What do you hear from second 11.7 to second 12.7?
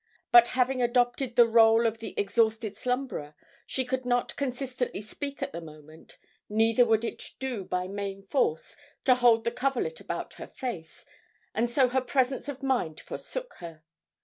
her presence of